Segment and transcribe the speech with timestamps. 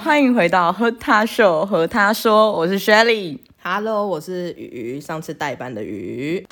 [0.00, 3.36] 欢迎回到和他秀和他说，我是 Shelly。
[3.60, 6.46] Hello，我是鱼，上次代班的鱼。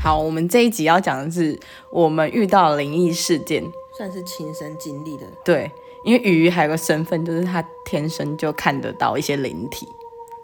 [0.00, 1.56] 好，我们这一集要讲的是
[1.92, 3.62] 我们遇到的灵异事件。
[3.96, 5.70] 算是亲身经历的，对，
[6.04, 9.86] 因为鱼还有个身份，就是他天生就看得到一些灵体，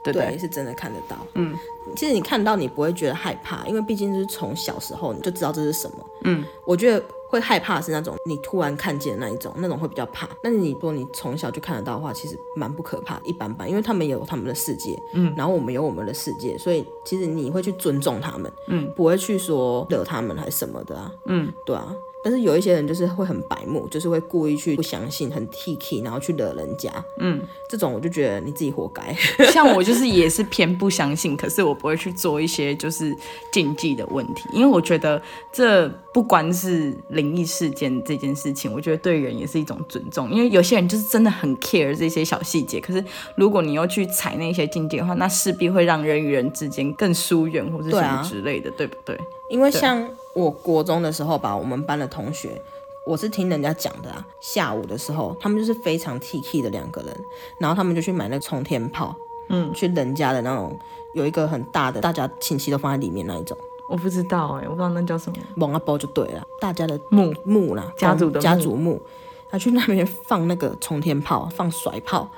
[0.02, 0.28] 对不对？
[0.30, 1.16] 对，是真的看得到。
[1.34, 1.54] 嗯，
[1.96, 5.96] 其实你看到你不会觉得害怕，因为毕竟就是从小时候你就知道这是什么。
[6.24, 10.28] 嗯，我觉得会害怕的是那种你突然看见的那一种，那种会比较怕。
[10.42, 21.94] 但是你如果你从小就看得到的话，其实蛮不可怕，一般般，因为他们有他们的世界，嗯，然后我们有我们的世界，所以其实你会去尊重他们，嗯，不会去说惹他们还是什么的啊，嗯，对啊。
[22.28, 26.92] 但是有一些人就是会很白目，就是会故意去不相信，很 T K，然后去惹人家。
[27.20, 29.16] 嗯，这种我就觉得你自己活该。
[29.50, 33.16] 像我就是也是偏不相信，可是我不会去做一些就是
[33.50, 40.30] 禁忌的问题，因为我觉得这不光是灵异事件这件事情，我觉得对人也是一种尊重。
[40.30, 43.02] 因为有些人就是真的很 care 这些小细节，可是
[43.36, 49.18] 如果你要去踩那些禁忌的话，那势必会让人与人之间更疏远或者什么之类的，对,、不对？
[49.48, 50.06] 因为像
[50.38, 52.62] 我国中的时候吧，我们班的同学，
[53.04, 54.24] 我是听人家讲的啊。
[54.40, 57.16] 下午的时候，他们就是非常 T K 的两个人，
[57.58, 59.16] 然后他们就去买那个冲天炮，
[59.48, 60.78] 嗯，去人家的那种
[61.14, 63.58] 有一个很大的，大家亲戚都放在里面那一种，
[63.90, 69.02] 我不知道哎、我不知道那叫什么蒙阿包就对了，大家的墓墓啦，家族的家族墓，
[69.50, 72.28] 他去那边放那个冲天炮，放甩炮。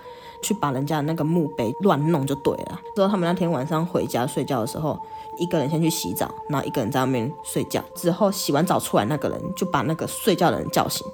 [0.42, 2.80] 去把人家的那个墓碑乱弄就对了。
[2.96, 4.98] 之后他们那天晚上回家睡觉的时候，
[5.38, 7.82] 一个人先去洗澡，然后一个人在外面睡觉。
[7.94, 11.06] 之后洗完澡出来，那个人就把那个睡觉的人叫醒，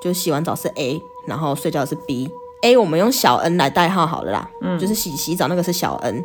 [0.00, 2.30] 就洗完澡是 A，然后睡觉是 B。
[2.62, 6.24] A 我们用小 N 来代号好了啦，嗯，就是洗洗澡那个是小 N，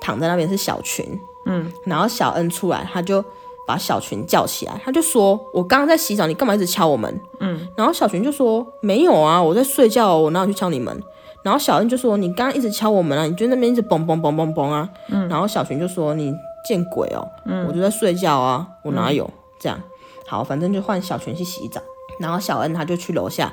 [0.00, 3.24] 躺在那边是小群，嗯，然后小 N 出来，他就
[3.66, 11.02] 把小群叫起来，他就说：“我刚刚在洗澡，你干嘛一直敲我门？”嗯，然后小群就说：“没有啊，我在睡觉，我哪有去敲你门？”
[11.42, 16.32] 然后小恩就说：“你刚刚一直敲我们啊，你就那边一直嘣嘣嘣嘣嘣啊。”嗯，然后小群就说：“你
[16.64, 19.28] 见鬼哦，嗯，我就在睡觉啊，我哪有、
[19.58, 19.80] 这样？
[20.26, 21.80] 好，反正就换小群去洗澡，
[22.18, 23.52] 然后小恩他就去楼下，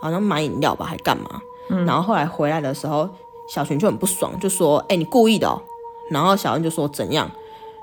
[0.00, 1.40] 好像买饮料吧，还干嘛？
[1.70, 3.08] 嗯，然后后来回来的时候，
[3.48, 5.60] 小群就很不爽，就说：‘哎、你故意的哦。’
[6.10, 7.30] 然后小恩就说：‘怎样？’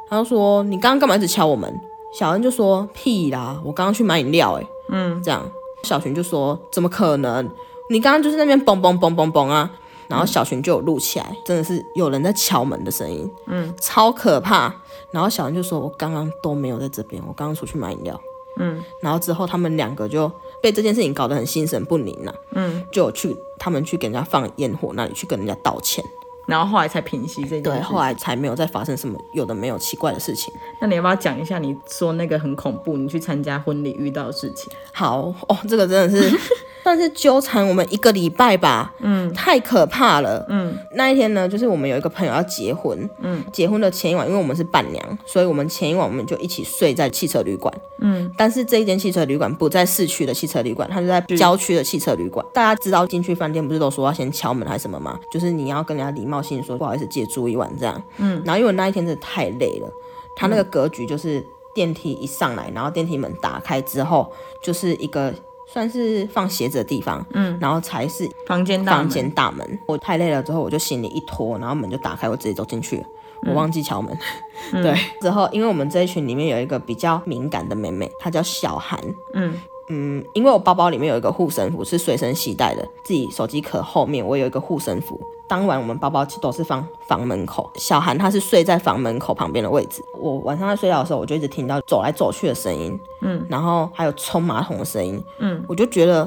[0.09, 1.73] 他就说：‘你刚刚干嘛一直敲我们？’
[2.13, 5.43] 小恩就说：‘屁啦，我刚刚去买饮料、欸。’哎，嗯，这样，
[5.83, 7.49] 小群就说：‘怎么可能？’
[7.89, 9.69] 你刚刚就是那边嘣嘣嘣嘣嘣啊，
[10.11, 14.73] 然后小群就有录起来，真的是有人在敲门的声音，嗯，超可怕。
[15.11, 18.19] 然后小云就说：“我刚刚都没有在这边，我刚刚出去买饮料。”
[18.59, 20.29] 嗯，然后之后他们两个就
[20.61, 26.03] 被这件事情搞得很心神不宁了、嗯，就有去他们去给人家放烟火那里去跟人家道歉，
[26.47, 27.83] 然后后来才平息这件对，事。
[27.83, 30.53] 后来才没有再发生什么有的没有奇怪的事情。
[30.81, 34.71] 那你要不要讲一下你说那个很恐怖，你去参加婚礼遇到的事情？
[34.91, 36.37] 好哦，这个真的是
[36.83, 52.45] 算是纠缠我们一个礼拜吧，嗯，太可怕了，嗯，那一天呢，就是我们有一个朋友要结婚，嗯，结婚的前一晚，因为我们是伴娘，所以我们前一晚我们就一起睡在汽车旅馆，嗯，但是这一间汽车旅馆不在市区的汽车旅馆，它是在郊区的汽车旅馆。
[52.53, 55.19] 大家知道进去饭店不是都说要先敲门还是什么吗？
[55.31, 59.87] 就是你要跟人家礼貌性说不好意思借住一晚这样，嗯，然后因为那一天真的太累了，
[60.35, 64.31] 他那个格局就是电梯一上来，然后电梯门打开之后
[64.63, 65.31] 就是一个。
[65.71, 69.79] 算是放鞋子的地方，嗯，然后才是房间大门房间大门。
[69.87, 73.03] 我太累了之后，我就行李一拖，然后门就打开，我直接走进去了。
[73.47, 74.15] 我忘记敲门，
[74.83, 74.93] 对。
[75.21, 78.99] 之后，因为我们这一群里面有一个比较敏感的妹妹，她叫小韩，
[79.33, 79.59] 嗯
[79.93, 85.19] 嗯，因为我包包里面有一个护身符是随身携带的，自己手机壳后面我有一个护身符。
[85.49, 90.01] 当晚我们包包都是放房门口，小韩他是睡在房门口旁边的位置。
[90.17, 96.23] 我晚上在睡觉的时候，我就一直听到走来走去的声音，嗯，然后还有冲马桶的声音，嗯，我就觉得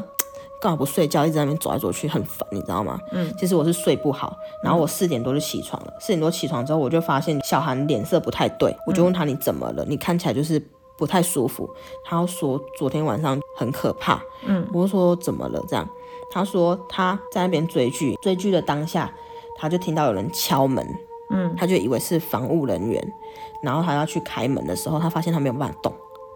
[0.61, 2.99] 干嘛不睡觉，一直在那边走来走去，很烦，你知道吗？
[3.13, 9.87] 嗯，其实我是睡不好，然后我四点多就起床了，四点多起床之后，我就发现小韩脸色不太对，我就问他你怎么了？
[9.89, 10.63] 你看起来就是
[10.97, 11.69] 不太舒服。
[12.03, 15.65] 他要说昨天晚上很可怕，嗯，我就说怎么了？
[15.69, 15.89] 这样，
[16.31, 19.13] 他说他在那边追剧，追剧的当下，
[19.57, 20.87] 他就听到有人敲门，
[21.31, 23.13] 嗯，他就以为是防务人员，
[23.63, 25.93] 然后他要去开门的时候，他发现他没有办法动，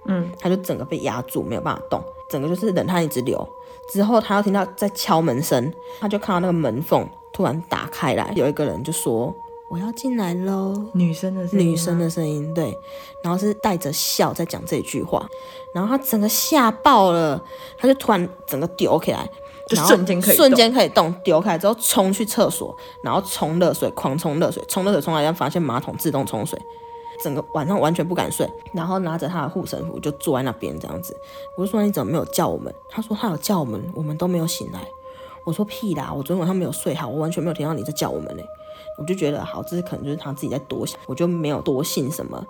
[0.07, 3.49] 嗯，他就整个被压住，没有办法动，整个就是冷汗一直流。
[3.91, 9.35] 之后他又听到在敲门声，他就看到那个门缝突然打开来，有一个人就说
[9.69, 12.77] ：“我要进来喽。”女生的声女生的声音，对，
[13.23, 15.27] 然后是带着笑在讲这句话，
[15.75, 17.43] 然后他整个吓爆了，
[17.77, 19.29] 他就突然整个丢起来，
[19.67, 26.59] 就然后瞬间可以瞬间可以动，丢开之后冲去厕所，然后冲热水，狂冲热水，冲热水冲来，然后发现马桶自动冲水，
[27.23, 31.17] 整个晚上完全不敢睡，然后拿着他的护身符就坐在那边这样子。
[31.57, 32.75] 我就说你怎么没有叫我们？
[32.89, 34.81] 他说他有叫我们，我们都没有醒来。
[35.45, 38.43] 我说屁啦，我昨天晚上没有睡好，我完全没有听到你在叫我们呢、
[38.99, 42.45] 我就觉得好，这是可能就是他自己在多想，我就没有多信什么。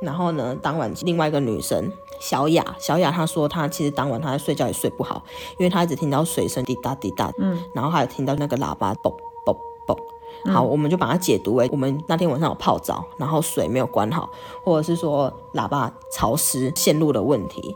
[0.00, 1.90] 然后呢，当晚另外一个女生
[2.20, 5.24] 小雅，小雅她说她其实当晚她在睡觉也睡不好，
[5.58, 9.12] 因为她一直听到水声滴答滴答，嗯，然后还有听到那个喇叭嘣
[9.44, 9.56] 嘣
[9.86, 10.52] 嘣。
[10.52, 14.30] 好，我们就把它解读为我们那天晚上有泡澡，然后水没有关好，
[14.62, 17.74] 或者是说喇叭潮湿线路的问题。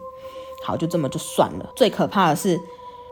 [0.62, 1.72] 好，就这么就算了。
[1.74, 2.60] 最可怕的是，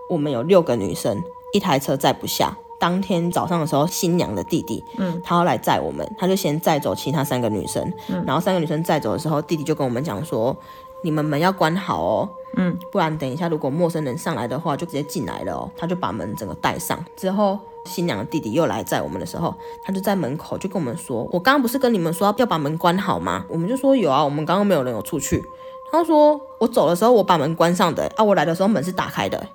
[0.09, 1.21] 我们有六个女生，
[1.53, 2.57] 一台车载不下。
[2.81, 10.57] 当天早上的时候，新娘的弟弟，嗯，他要来载我们，他就先载走其他三个女生，嗯，然后三个女生载走的时候，弟弟就跟我们讲说，
[11.03, 15.71] 你们门要关好哦，嗯，不然等一下如果陌生人上来的话，就直接进来了哦。
[15.77, 23.45] 他就把门整个带上，之后新娘的弟弟又来载我们的时候，他就在门口就跟我们说，我刚刚不是跟你们说要把门关好吗？
[23.49, 25.45] 我们就说有啊，我们刚刚没有人有出去。
[25.93, 29.47] 他说我走的时候我把门关上的，啊，我来的时候门是打开的。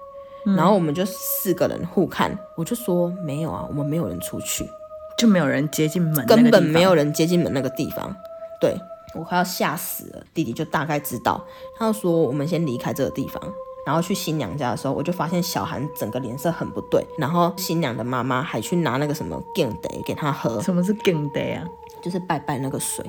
[0.45, 4.69] 然后我们就四个人互看，我就说没有啊，我们没有人出去，
[5.17, 6.93] 就没有人接近门，根本没有。
[6.93, 8.15] 人接近门那个地方。
[8.61, 8.77] 对
[9.13, 11.43] 我快要吓死了，弟弟就大概知道，
[11.77, 13.41] 他就说我们先离开这个地方。
[13.85, 19.69] 然后去新娘家的时候，我就发现小韩整个脸色很不对，然后新娘的妈妈还去拿那个什么 g a
[20.03, 21.63] 给他喝，什么是 g a day 啊？
[22.01, 23.05] 就是拜拜那个水，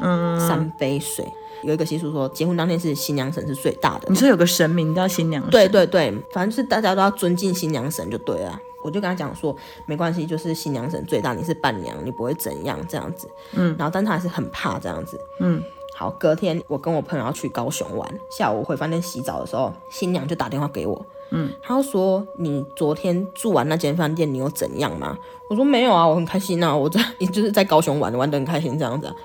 [0.00, 1.26] 嗯，三杯水。
[1.62, 4.08] 有一个习俗说，结婚当天是新娘神是最大的。
[4.10, 8.60] 你说有个神明叫新娘神，对对对，反正就是大家都要尊敬新娘神就对了。
[8.82, 9.56] 我就跟他讲说，
[9.86, 13.26] 没关系，就是新娘神最大，你是伴娘，你不会怎样这样子。
[13.54, 15.18] 嗯，然后但他还是很怕这样子。
[15.40, 15.62] 嗯，
[15.94, 21.06] 好，隔天我跟我朋友要去高雄玩，下午回饭店洗澡的时候，新娘就打电话给我。
[21.30, 25.16] 嗯，他说你昨天住完那间饭店，你有怎样吗？
[25.48, 27.00] 我说没有啊，我很开心啊，我在
[27.32, 29.16] 就是在高雄玩，玩得很开心这样子、啊。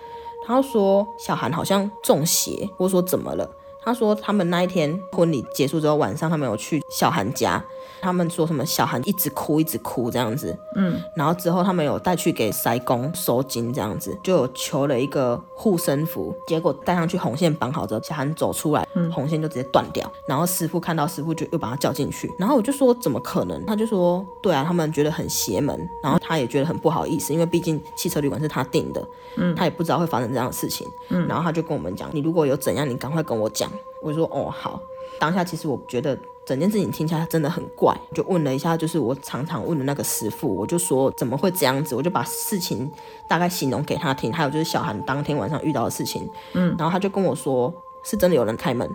[0.50, 3.48] 他说小韩好像中邪，我说怎么了？
[3.84, 7.64] 他说他们那一天婚礼结束之后，晚上他们有去小韩家，
[8.02, 23.66] 他们说什么小韩一直哭一直哭这样子，嗯，然后之后他们有带去给塞公收金这样子，就有求了一个护身符，结果带上去红线绑好之后，小韩走出来，红线就直接断掉，然后师傅看到师傅就又把他叫进去，然后我就说怎么可能？
[23.66, 33.69] 他就说对啊，他们觉得很邪门，然后他也觉得很不好意思，因为毕竟汽车旅馆是他订的，嗯，他也不知道会发生这样的事情，嗯，然后他就跟我们讲，你如果有怎样，你赶快跟我讲。
[34.02, 34.82] 我说哦好，
[35.20, 42.90] 当下其实我觉得整件事情听起来真的很怪，就问了一下，就是我常常问的那个师傅，我就说怎么会这样子，我就把事情
[43.28, 47.74] 大概形容给他听，还有就是小韩当天晚上遇到的事情，嗯，然后他就跟我说
[48.04, 48.90] 是真的有人开门，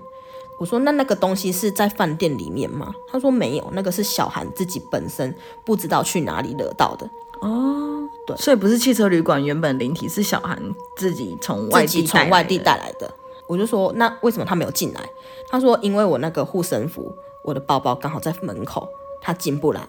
[0.59, 2.93] 我说那那个东西是在饭店里面吗？
[3.07, 5.35] 他说没有，那个是小韩自己本身
[5.65, 7.09] 不知道去哪里惹到的，
[7.41, 10.59] 哦，对，所以不是汽车旅馆原本灵体，是小韩
[10.97, 13.15] 自己从外地从外地带带来的。
[13.49, 15.01] 我就说那为什么他没有进来？
[15.49, 18.89] 他说因为我那个护身符，我的包包刚好在门口，
[19.21, 19.87] 他进不来，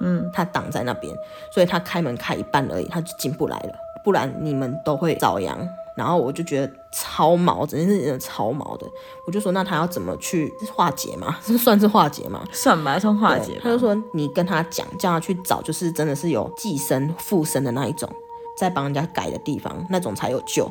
[0.00, 1.14] 嗯，他挡在那边，
[1.52, 3.72] 所以他开门开一半而已，他就进不来了。
[4.04, 5.68] 不然你们都会遭殃。
[5.94, 8.86] 然后我就觉得超毛，整件事情真的超毛的。
[9.26, 11.36] 我就说那他要怎么去化解嘛？
[11.44, 12.42] 这算是化解吗？
[12.50, 13.60] 算吧，算化解。
[13.62, 18.08] 他就说你跟他讲，叫他去找，就是真的是有寄生附身的那一种，
[18.56, 20.66] 在帮人家改的地方，那种才有救。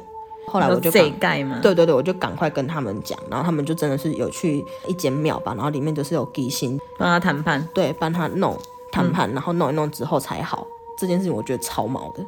[0.47, 1.59] 后来我就这赶盖嘛？
[1.61, 7.67] 对对对，我就赶快跟他们讲，然后他们就真的是有去一间庙吧，然后里面就是有地心，帮他谈判。
[7.73, 8.57] 对，帮他弄
[8.91, 10.67] 谈判，然后弄一弄之后才好。
[10.97, 12.23] 这件事情我觉得超毛的，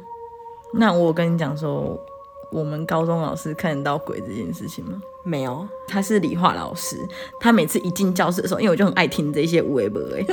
[0.72, 1.96] 那我跟你讲说，
[2.50, 5.00] 我们高中老师看得到鬼这件事情吗？
[5.22, 7.06] 没有，他是理化老师，
[7.38, 10.26] 他每次一进教室的时候，因为我就很爱听这些无为不为，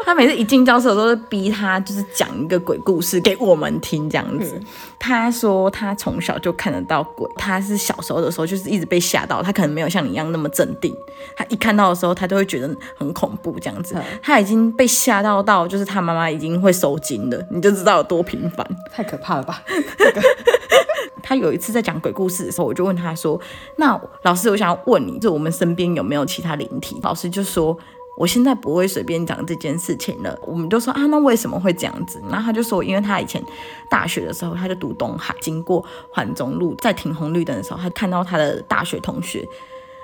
[0.06, 4.60] 他每次一进教室都逼他就是讲一个鬼故事给我们听这样子。
[4.98, 10.94] 他说他从小就看得到鬼，他是小时候的时候就是一直被吓到，他可能没有像你一样那么镇定，
[11.36, 13.94] 他一看到的时候，他都会觉得很恐怖这样子。
[14.22, 18.66] 他已经被吓到到，就是他妈妈已经会收惊了，你就知道有多频繁。
[18.92, 19.62] 太可怕了吧？
[21.22, 23.40] 他有一次在讲鬼故事的时候，我就问他说
[23.76, 27.76] ：“那老师，我想要问你，就我们身边有没有其他灵体？”老师就说
[28.20, 33.42] ：“我现在不会随便讲这件事情了。”我们就说：“啊，那为什么会这样子？”然后他就说：“因为他以前
[33.88, 39.48] 大学的时候，他就读东海，经过环中路，在停红绿灯的时候，他看到他的大学同学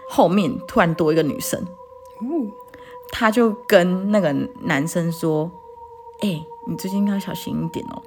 [0.09, 1.63] 后面突然多一个女生，
[3.11, 4.33] 他就跟那个
[4.63, 5.51] 男生说
[6.25, 8.03] ：“哎、你最近要小心一点哦。”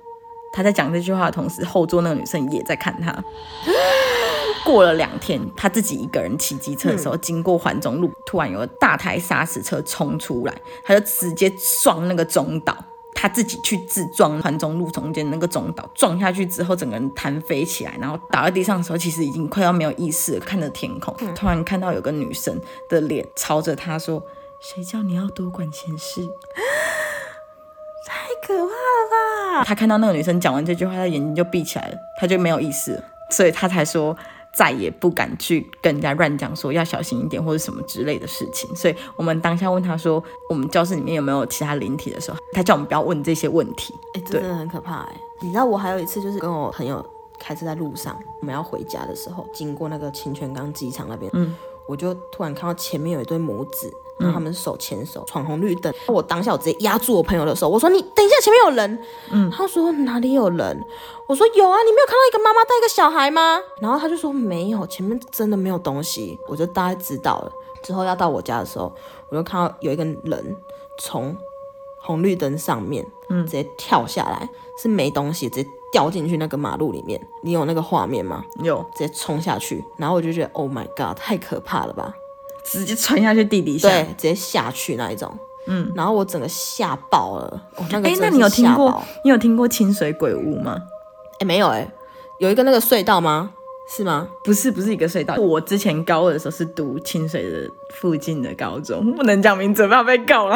[0.51, 3.13] 他在讲这句话的同时，后座那个女生也在看他。
[4.65, 11.51] 过了两天，他自己一个人骑机车的时候，经过环中路，突然有个大台砂石车冲出来，他就直接
[11.81, 12.75] 撞那个中岛。
[13.15, 24.23] 他自己去自撞环中路中间那个中岛，撞下去之后，整个人弹飞起来，然后倒在地上的时候，其实已经快要没有意识了，看着天空，突然看到有个女生的脸朝着他说
[24.61, 26.21] ：“谁叫你要多管闲事？”
[28.07, 29.63] 太可怕了吧！
[29.65, 34.15] 他看到那个女生讲完这句话，他眼睛就闭起来了，他就没有意识了，所以他才说
[34.55, 38.73] 再也不敢去跟人家乱讲，说要小心一点或者什么之类的事情。
[38.75, 43.93] 所以我们当下问他说，我们教室里面有没有其他灵体的时候，他叫我们不要问这些问题。
[44.15, 47.05] 哎、这真的很可怕哎、你知道我还有一次就是跟我朋友
[47.39, 51.55] 开车在路上，我们要回家的时候，经过那个清泉岗机场那边，嗯，
[51.87, 53.91] 我就突然看到前面有一对母子。
[54.19, 60.85] 然后他们手牵手闯红绿灯，我当下我直接压住我朋友的手，我说：“你等一下，前面有人。”嗯，他说：“哪里有人？”
[61.27, 67.51] 我说：“有啊，你没有看到一个妈妈带一个小孩吗？”然后他就说：“没有，前面真的没有东西。”我就大概知道了。
[67.81, 68.93] 之后要到我家的时候，
[69.29, 70.55] 我就看到有一个人
[70.99, 71.35] 从
[72.01, 74.49] 红绿灯上面，嗯，直接跳下来，
[74.81, 77.25] 是没东西，直接掉进去那个马路里面。
[77.41, 78.43] 你有那个画面吗？
[78.63, 82.13] 有直接冲下去，然后我就觉得，Oh my god，太可怕了吧？
[82.69, 83.89] 直接穿下去地底下。
[83.89, 85.31] 对，直接下去那一种。
[85.65, 87.61] 嗯，然后我整个吓爆了。
[87.75, 89.03] 哦、那个哎、那你有听过？
[89.23, 90.77] 你有听过清水鬼屋吗？
[91.39, 91.87] 哎，没有哎、
[92.39, 93.51] 有一个那个隧道吗？
[93.91, 94.27] 是吗？
[94.43, 95.35] 不是，不是一个隧道。
[95.35, 100.55] 我之前高二的时候是读清水的附近的高中，不能讲名字，不要被告了。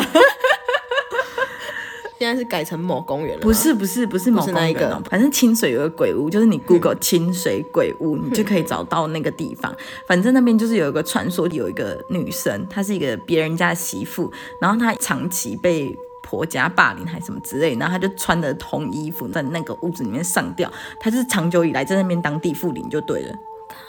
[2.23, 3.41] 现在是改成某公园了？
[3.41, 9.75] 不是，不是，不是某公园哦反正清水有个鬼屋，就是你 Google 清水鬼屋，你就可以找到那个地方。
[10.07, 15.97] 反正那边就是有一个传说，有一个女生，她是一个别人家的媳妇，然后她长期被。
[16.25, 23.35] 婆家霸凌还是什么之类，然后她就穿着红衣服在那个屋子里面上吊，她就是长久以来在那边当地妇灵就对了。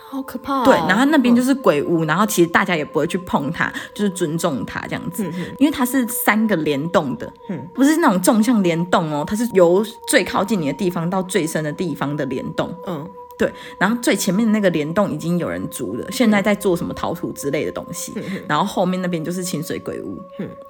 [0.09, 0.65] 好可怕、哦。
[0.65, 5.25] 对，然后那边就是鬼屋，然后其实大家也不会去碰它，就是尊重它这样子，
[5.59, 7.33] 因为它是三个联动的，
[7.73, 12.75] 不是那种纵向联动哦，它是由最靠近你的地方到最深的地方的联动。
[12.87, 18.13] 嗯，对，然后最前面的那个联动已经有人租了，现在在做什么陶土之类的东西，
[18.49, 20.23] 然后后面那边就是清水鬼屋，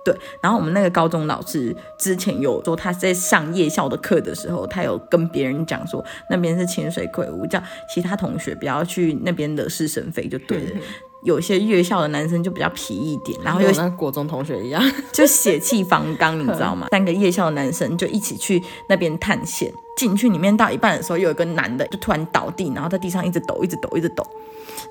[0.05, 10.81] 对，然后我们那个高中老师之前有说他在上夜校的课的时候，他有跟别人讲说那边是清水鬼屋，叫其他同学不要去那边惹是生非就对了。
[11.23, 14.83] 有些月校的男生就比较皮一点，然后又跟我那国中同学一样。
[15.11, 16.89] 就血气方刚，你知道吗？
[16.91, 24.27] 三个夜校的男生就一起去那边探险，进去里面到一半的时候，有一个男的就突然倒地，然后在地上一直抖，一直抖，一直抖。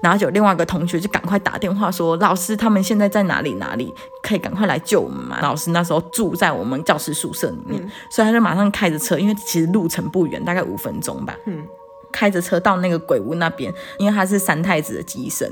[0.01, 3.53] 然后就有另外一个同学就赶快打电话说：“老师，他们现在在哪里？
[3.55, 11.37] 哪里可以赶快来救我们吗？”老师那时候住在我们教室宿舍里面，所以他就马上开着车，因为其实路程不远，大概五分钟吧。
[11.45, 11.65] 嗯。
[12.11, 15.51] 开着车到那个鬼屋那边，因为他是三太子的机身，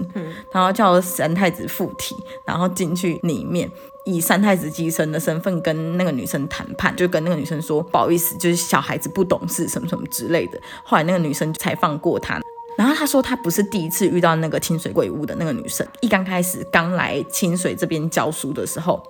[0.52, 2.16] 然后叫三太子附体，
[2.46, 3.68] 然后进去里面，
[4.06, 10.60] 以三太子姬生的身份跟那个女生谈判，就跟那个女生说不好意思，就是小孩子不懂事什么什么之类的。
[10.84, 12.40] 后来那个女生才放过他。
[12.78, 19.04] 然后他说他不是第一次遇到那个清水鬼屋的那个女生，一刚开始刚来清水这边教书的时候，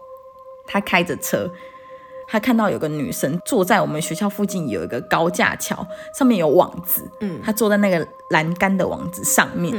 [0.68, 1.50] 他开着车。
[2.32, 5.86] 他看到有个女生坐在我们学校附近有一个高架桥，
[6.18, 9.76] 上面有网子，嗯，她坐在那个栏杆的网子上面，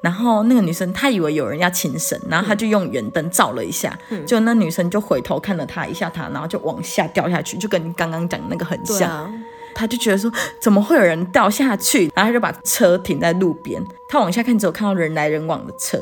[0.00, 9.10] 然后那个女生她以为有人要轻生，然后她就用远灯照了一下，就那女生就回头看了他一下，她然后就往下掉下去，就跟你刚刚讲的那个很像。
[9.10, 9.34] 啊，
[9.74, 12.10] 他就觉得说，怎么会有人掉下去？
[12.14, 15.98] 然后他就把车停在路边，他往下看，只有看到人来人往的车，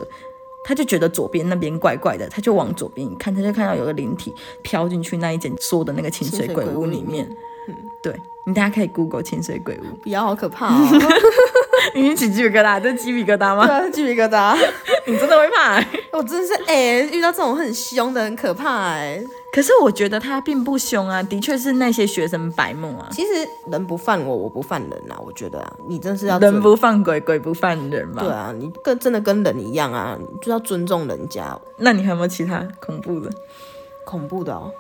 [0.67, 7.29] 他就觉得左边那边怪怪的，他就往左边一看，他就看到有个灵体飘进去那一间说的那个清水鬼屋里面。
[8.03, 10.89] 对你大家可以 Google 清水鬼屋，比较好可怕哦。
[11.95, 13.87] 你起鸡皮疙瘩，这鸡皮疙瘩吗对吗？
[13.87, 14.57] 啊，鸡皮疙瘩。
[15.07, 15.87] 你真的会怕、欸？
[16.13, 25.17] 我真的是哎、遇到这种很凶的很可怕哎、可是我觉得他并不凶啊，的确是那些学生白目啊，其实人不犯我，我不犯人啊。
[25.25, 28.23] 我觉得啊，你真是要人不犯鬼，鬼不犯人嘛。
[28.23, 31.57] 对啊，你跟真的跟人一样啊，你就要尊重人家。
[31.79, 33.31] 那你还有没有其他恐怖的？
[34.05, 34.73] 恐怖的哦，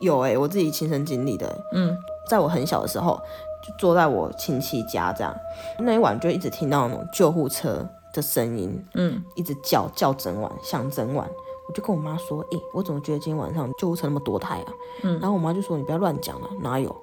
[0.00, 1.56] 有哎、我自己亲身经历的、欸。
[1.72, 1.96] 嗯，
[2.28, 3.20] 在我很小的时候，
[3.66, 5.34] 就坐在我亲戚家这样，
[5.78, 11.28] 那一晚就一直听到那种救护车的声音，嗯，一直叫叫整晚，响整晚。
[11.66, 14.72] 我就跟我妈说，诶、我怎么觉得今天晚上救护车那么多台啊？
[15.02, 16.94] 嗯，然后我妈就说你不要乱讲了，哪有？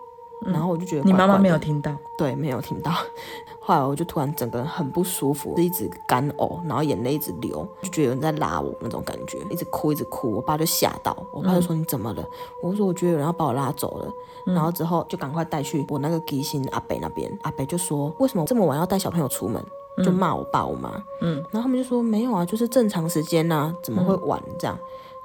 [0.42, 1.96] 然后我就觉得你妈妈没有听到。
[2.18, 2.92] 对，没有听到。
[3.60, 10.32] 后来我就突然整个人很不舒服，一直干呕，然后眼泪一直流，就觉得有人在拉我那种感觉，一直哭一直哭。
[10.32, 12.24] 我爸就吓到，我爸就说、你怎么了？
[12.62, 14.12] 我说我觉得有人要把我拉走了。
[14.44, 19.64] 然后之后就赶快带去我那个吉星阿北那边，阿北就说为什么这么晚要带小朋友出门？
[20.04, 24.76] 就骂我爸我妈，嗯，然后他们就说没有啊，就是正常时间呐、怎么会晚这样？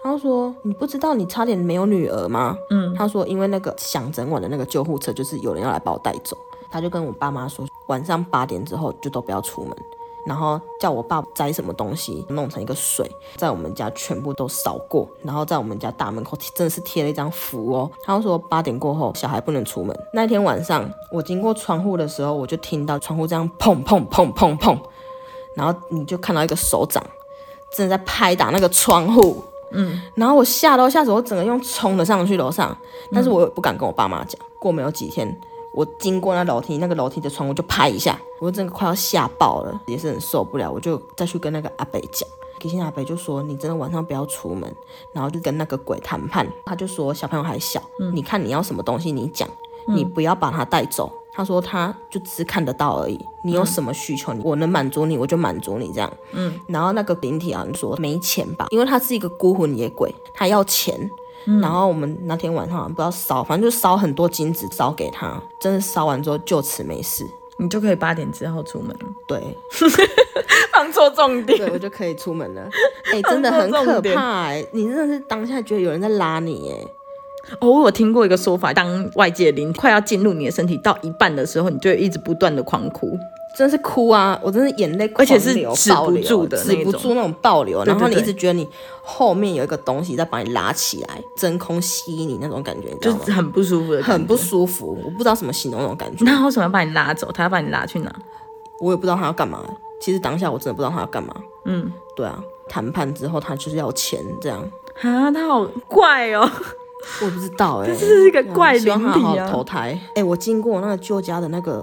[0.03, 2.57] 然后说你不知道你差点没有女儿吗？
[2.71, 6.37] 嗯，他说因为那个响整晚的那个救护车就是有人要来把我带走，
[6.71, 9.77] 他就跟我爸妈说晚上八点之后就都不要出门。
[10.25, 17.89] 然后叫我爸摘什么东西，弄成一个水，在我们家全部都扫过，然后在我们家大门口贴真的是贴了一张符哦。
[18.03, 19.97] 他说八点过后小孩不能出门。
[20.13, 24.77] 那天晚上我经过窗户的时候，我就听到窗户这样砰砰砰砰砰，
[25.55, 27.01] 然后你就看到一个手掌
[27.77, 32.77] 正在拍打那个窗户，嗯，然后我吓到吓死，我整个用冲了上去楼上，
[33.13, 34.41] 但是我也不敢跟我爸妈讲。
[34.59, 35.39] 过没有几天。
[35.73, 42.27] 我经过那楼梯，那个楼梯的窗户就拍一下，我真的快要吓爆了，也是很受不了，我就再去跟那个阿北讲，
[42.59, 44.75] 给信阿北就说你真的晚上不要出门，
[45.13, 47.79] 然后就跟那个鬼谈判，他就说小朋友还小，
[48.15, 49.47] 你看你要什么东西你讲，
[49.87, 51.13] 你不要把他带走。
[51.37, 56.11] 他说他就只看得到而已，你有什么需求，我能满足你我就满足你这样。
[56.33, 61.11] 嗯，然后那个灵体啊说没钱吧，因为他是一个孤魂野鬼，他要钱。
[61.61, 67.25] 然后我们那天晚上不知道烧，反正就烧很多金子烧给他，真的烧完之后就此没事，
[67.59, 68.97] 你就可以八点之后出门，
[69.29, 69.57] 对，
[70.73, 71.57] 放错重点。
[71.59, 72.69] 对我就可以出门了。
[73.13, 76.85] 哎、真的很可怕哎、你真的是当下觉得有人在拉你哎、
[77.61, 83.19] 哦，我有听过一个说法，当外界灵快要进入你的身体到一半的时候，你就一直不断的狂哭。
[83.57, 84.39] 真的是哭啊！
[84.43, 88.69] 我真的眼泪而且是止不住的止不住那种爆流，对然后你一直觉得你
[89.01, 92.95] 后面有一个东西在把你拉起来，真空吸你那种感觉？
[93.01, 97.33] 就是很不舒服的，很不舒服，我不知道怎么形容那种感觉，那他为什么要把你拉走？
[97.33, 98.15] 他要把你拉去哪？
[98.83, 99.65] 我也不知道他要干嘛。
[100.03, 101.35] 其实当下我真的不知道他要干嘛。
[101.65, 102.39] 嗯，对啊，
[102.69, 104.61] 谈判之后他就是要钱这样，
[105.01, 106.47] 啊，他好怪哦，
[107.21, 109.65] 我也不知道哎、这是一个怪希望灵体他好好投啊。
[109.65, 110.01] 胎。
[110.15, 111.83] 哎、我经过那个舅家的那个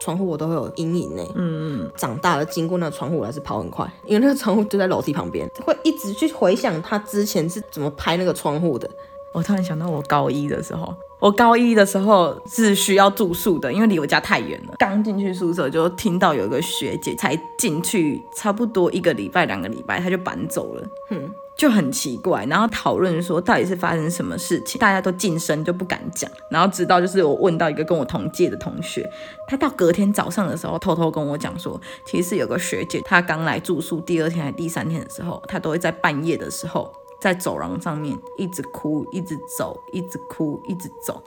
[0.00, 1.22] 窗户，我都会有阴影呢。
[1.34, 8.90] 嗯嗯，长大了经过那个窗户，我还是跑很快，因为那个窗户就在楼梯旁边， 会一直去回想他之前是怎么拍那个窗户的。
[9.32, 14.74] 我突然想到，我高一的时候，我高一的时候是需要住宿的，因为离我家太远了。
[14.78, 20.82] 刚进去宿舍就听到有一个学姐才进去差不多一个礼拜、两个礼拜，她就搬走了。
[21.10, 29.08] 嗯，就很奇怪，然后讨论说到底是发生什么事情，大家都噤声就不敢讲，然后直到就是我问到一个跟我同届的同学，
[29.46, 41.22] 他到隔天早上的时候偷偷跟我讲说，其实有个学姐，她刚来住宿第二天还第三天的时候，她都会在半夜的时候在走廊上面一直哭，一直走，一直哭，一直走，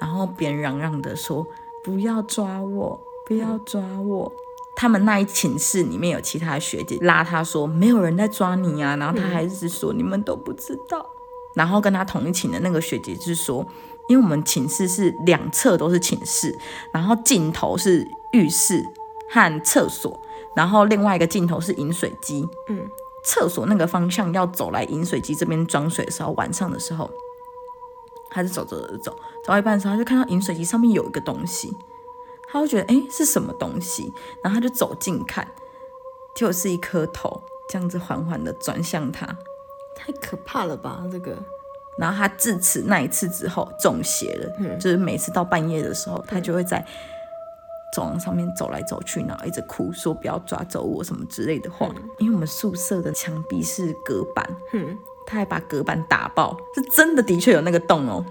[0.00, 1.44] 然后边嚷嚷的说
[1.82, 4.32] 不要抓我，不要抓我。
[4.76, 11.06] 他们那一寝室里面有其他学姐拉他说没有人在抓你啊，然后他还是说、你们都不知道。
[11.54, 13.64] 然后跟他同一寝的那个学姐就是说，
[14.08, 16.58] 因为我们寝室是两侧都是寝室，
[16.92, 18.84] 然后尽头是浴室
[19.30, 20.20] 和厕所，
[20.56, 22.44] 然后另外一个尽头是饮水机。
[22.68, 22.88] 嗯，
[23.24, 27.08] 厕所那个方向要走来饮水机这边装水的时候，晚上的时候，
[28.30, 29.18] 他就走走走走，走
[29.52, 31.72] 到一半的时候，他就看到饮水机上面有一个东西，
[32.54, 34.12] 他就觉得诶是什么东西，
[34.42, 35.46] 然后他就走近看，
[36.36, 39.26] 就是一颗头，这样子缓缓的转向他。
[39.96, 41.04] 太可怕了吧？
[41.10, 41.36] 这个
[41.98, 46.84] 然后他自此那一次之后中邪了，就是每次到半夜的时候，他就会在
[47.92, 51.88] 走廊上面走来走去，然后一直哭，说不要抓走我什么之类的话。
[52.18, 58.24] 因为我们宿舍的墙壁是隔板，嗯他还把隔板打爆，是真的的确有那个洞哦。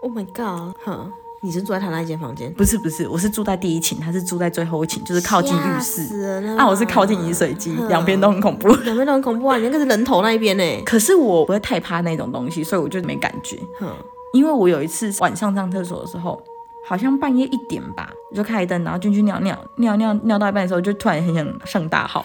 [0.00, 1.12] ，Oh my god，哈，
[1.44, 2.52] 你是住在他那一间房间？
[2.54, 6.04] 不是不是，我是住在第一寝，他是住在最后一寝，就是靠近浴吓室。
[6.04, 8.68] 死人了啊，我是靠近饮水机，两边都很恐怖。
[8.76, 9.56] 两边都很恐怖啊！
[9.56, 10.82] 你那个是人头那一边呢。
[10.86, 13.58] 可是我不会太怕那种东西，所以我就没感觉。
[13.80, 13.88] 哼，
[14.32, 16.40] 因为我有一次晚上上厕所的时候，
[16.86, 22.24] 好像半夜一点吧，我就开灯，然后进去尿尿，尿尿尿到一半的时候，就突然很想上大号，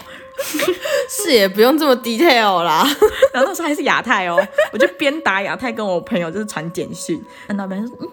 [1.09, 2.83] 是也不用这么 detail 啦。
[3.33, 4.37] 然后那时候还是亚太哦，
[4.71, 8.07] 我就边打亚太跟我朋友就是传简讯，看到边说嗯。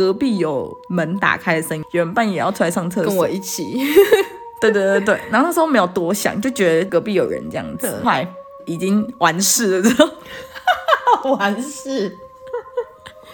[0.00, 3.78] 隔壁有门打开的声音，有人半夜要出来上厕所，跟我一起，
[4.58, 8.26] 对对对对，然后那时候没有多想，就觉得隔壁有人这样子，后来
[8.64, 12.16] 已经完事了之后， 完事。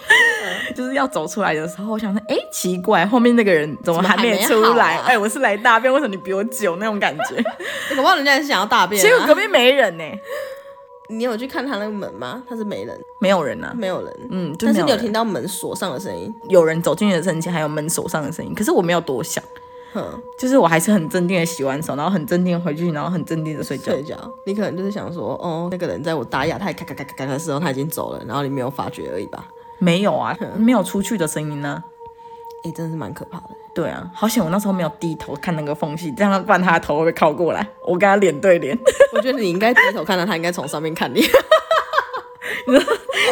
[0.75, 4.97] 就是要走出来的时候，我想说，哎，奇怪，后面那个人怎么还没出来？
[5.07, 6.75] 哎、我是来大便，为什么你比我久？
[6.75, 7.41] 那种感觉？
[7.97, 9.03] 我忘了人家是想要大便、啊。
[9.03, 10.03] 结果隔壁没人呢、
[11.09, 12.43] 你有去看他那个门吗？
[12.47, 13.73] 他是没人，没有人啊。
[13.75, 14.13] 没有人。
[14.29, 16.33] 嗯，就但是你有听到门锁上的声音？
[16.49, 19.43] 有人走进去的声音，还有门锁上的声音，可是我没有多想，
[19.93, 20.03] 哼，
[20.37, 23.91] 就是我还是很镇定的洗完手，然后很镇定的回去，然后很镇定的睡觉。
[23.91, 24.15] 睡觉。
[24.45, 29.47] 你可能就是想说，哦，那个人在我打哑，他咔咔咔咔咔的时候他已经走了，然后你没有发觉而已吧？
[29.79, 31.83] 没有啊，没有出去的声音呢、
[32.63, 33.49] 哎、真的是蛮可怕的。
[33.77, 38.75] 对啊，好险我那时候没有低头看那个缝隙，这样不然他的头会不会靠过来，我跟他脸对脸。
[39.13, 41.21] 我觉得你应该低头看到他，应该从上面看你。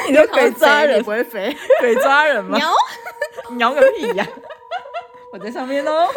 [0.07, 1.57] 你说鬼抓人你不会飞。
[1.79, 2.55] 鬼抓人吗？
[2.61, 2.71] 喵，
[3.57, 4.27] 鸟个屁呀、
[5.31, 6.07] 我在上面哦。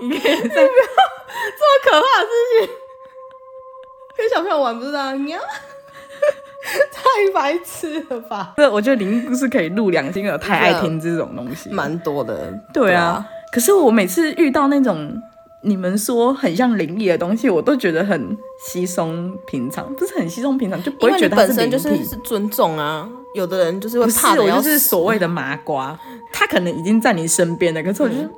[0.00, 0.70] 你可以在这么
[1.84, 2.70] 可怕的事情，
[4.16, 5.38] 跟小朋友玩不是这样喵，
[6.92, 8.54] 太白痴了吧？
[8.56, 11.70] 这我觉得灵异故事可以录两集，因为我太爱听这种东西。
[11.70, 12.52] 蛮多的。
[12.72, 15.20] 对啊，可是我每次遇到那种
[15.62, 25.98] 你们说很像灵异的东西，我都觉得很稀松平常，不是很稀松平常，就不会觉得它本身就是是尊重啊，有的人就是会不是，怕我就是所谓的麻瓜，
[26.32, 28.30] 他可能已经在你身边了，可是我觉得，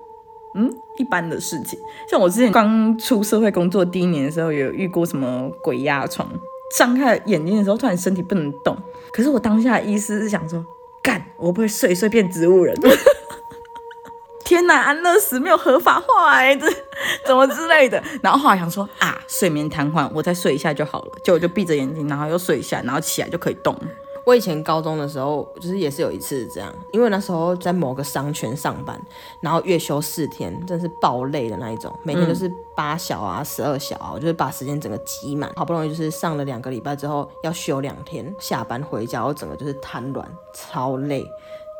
[0.55, 1.79] 嗯，一般的事情。
[2.11, 6.29] 像我之前刚出社会工作第一年的时候，有遇过什么鬼压床，
[6.77, 8.77] 张开眼睛的时候，突然身体不能动，
[9.13, 10.65] 可是我当下的意思是想说，
[11.03, 12.75] 干，我不会睡一睡变植物人？
[14.45, 16.67] 天哪，安乐死没有合法化哎、这
[17.25, 18.03] 怎么之类的？
[18.23, 21.13] 然后后来想说啊，睡眠瘫痪，我再睡一下就好了。
[21.23, 23.87] 就我就闭着眼睛，然后又睡一下，然后起来就可以动了。
[24.25, 29.01] 我以前高中的时候，就是也是有一次这样，因为那时候在某个商圈上班，
[29.41, 41.27] 然后月休四天，真是爆累的那一种，每天就是八小啊、十二小，就是把时间整个挤满，好不容易就是上了两个礼拜之后要休两天，下班回家我整个就是瘫软，超累，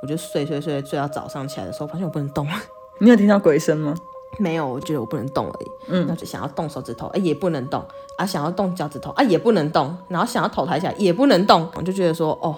[0.03, 2.55] 我就睡睡睡睡到早上起来的时候，发现我不能动了。
[2.99, 3.95] 你有听到鬼声吗？
[4.39, 5.71] 没有，我觉得我不能动而已。
[5.89, 7.81] 嗯，那就想要动手指头，哎、也不能动
[8.17, 9.97] 啊；想要动脚趾头，啊，也不能动。
[10.09, 11.69] 然后想要头抬起来，也不能动。
[11.75, 12.55] 我就觉得说，哦，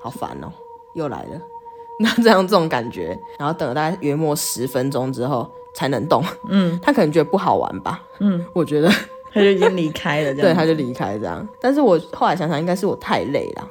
[0.00, 0.50] 好烦哦，
[0.94, 1.40] 又来了。
[2.00, 6.22] 那这样这种感觉，然后等了大概约莫十分钟之后才能动。
[6.48, 8.02] 嗯，他可能觉得不好玩吧。
[8.20, 8.88] 嗯，我觉得
[9.32, 11.46] 他就已经离开了，这 对，样他就离开这样。
[11.60, 13.68] 但是我后来想想，应该是我太累了。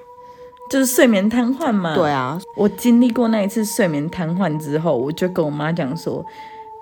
[0.70, 1.96] 就是睡眠瘫痪嘛。
[1.96, 6.26] 对，啊，我经历过那一次睡眠瘫痪之后，我就跟我妈讲说：“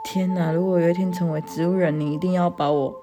[0.05, 2.93] 天哪，如果有一天成为植物人，你一定要把我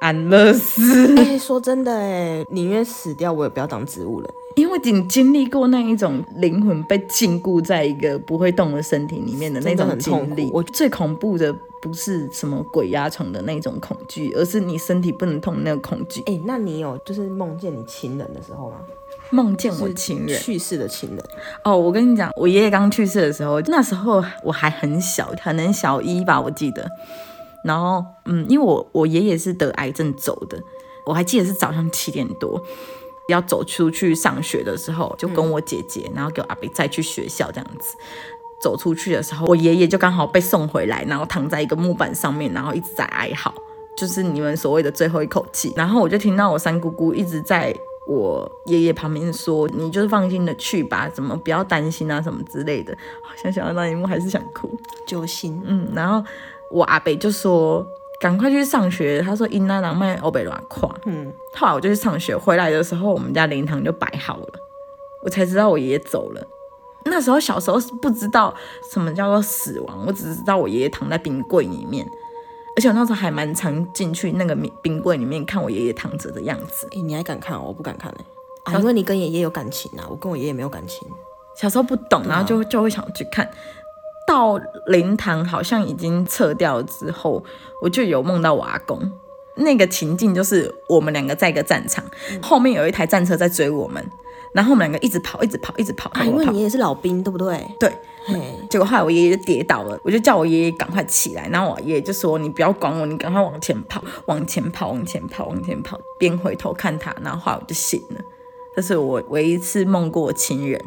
[0.00, 4.28] 安乐死， 哎、说真的，哎，宁愿死掉，我也不要当植物人。
[4.56, 10.50] 因为你经历过那一种灵魂被禁锢在一个不会动的身体里面的那种经历。
[10.52, 16.20] 我最恐怖的不是什么鬼压床的那种恐惧，而是你身体不能动那个恐惧。
[16.26, 18.76] 哎、那你有就是梦见你亲人的时候吗？
[19.34, 21.18] 梦见我情人，去世的情人。
[21.64, 26.88] 哦，我跟你讲，我爷爷刚去世的时候，那时候我还很小，可能小一吧，我记得。
[27.64, 30.62] 然后，嗯，因为我我爷爷是得癌症走的，
[31.04, 32.62] 我还记得是早上七点多，
[33.28, 37.96] 要走出去上学的时候，就跟我姐姐，然后给我阿伯载去学校这样子。
[38.62, 43.52] 走出去的时候，我爷爷就刚好被送回来，然后躺在一个木板上面，然后一直在哀嚎，
[43.96, 45.72] 就是你们所谓的最后一口气。
[45.76, 47.74] 然后我就听到我三姑姑一直在
[48.06, 54.70] 我爷爷旁边说：“你就是放心的去吧，怎么不要担心啊，什么之类的。”好想想到那一幕还是想哭。
[55.06, 56.22] 揪心，嗯，然后
[56.70, 57.86] 我阿北就说
[58.20, 64.48] ：“赶快去上学。”他说：“因那郎卖欧北软跨。”嗯，后来我就去上学，回来的时候我们家灵堂就摆好了，
[65.22, 66.46] 我才知道我爷爷走了。
[67.06, 68.54] 那时候小时候是不知道
[68.90, 72.06] 什么叫做死亡，我只知道我爷爷躺在冰柜里面，
[72.76, 76.88] 而且我那时候还蛮常进去那个冰冰柜里面看我爷爷躺着的样子。
[76.92, 77.64] 哎、你还敢看、哦？
[77.68, 78.12] 我不敢看
[78.64, 81.08] 哎、啊，因为你跟爷爷有感情啊，我跟我爷爷没有感情。
[81.56, 83.48] 小时候不懂，然后就就会想去看。
[84.26, 87.44] 到灵堂好像已经撤掉了之后，
[87.82, 88.98] 我就有梦到我阿公。
[89.56, 92.02] 那个情境就是我们两个在一个战场，
[92.42, 94.04] 后面有一台战车在追我们，
[94.52, 97.64] 然后我们两个一直跑，一直跑，一直跑，啊，因为跑你爷爷是老兵，对不对？
[97.78, 97.92] 对。
[98.74, 108.20] 结果后来我爷爷就跌倒了，我就叫我爷爷赶快起来，然后我爷爷就说：“你不要管我，你赶快往前跑，往前跑，往前跑，往前跑。”边回头看他，然后后来我就醒了。
[108.74, 110.84] 这是我唯一一次梦过我亲人。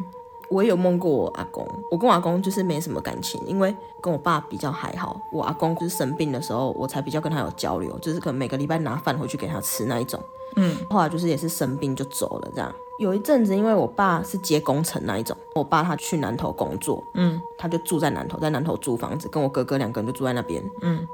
[0.50, 5.18] 我也有梦过我阿公，我跟我阿公就是没什么感情，因为跟我爸比较还好。
[5.32, 10.22] 我阿公就是生病的时候，我才比较跟他有交流，就是可能每个礼拜拿饭回去给他吃那一种。
[10.56, 12.74] 嗯，后来就是也是生病就走了这样。
[12.98, 20.60] 有一阵子，因为我爸是接工程那一种，我爸他去南头工作，嗯，他就住在南头，在南头租房子，跟我哥哥两个人就住在那边。
[20.82, 21.06] 嗯，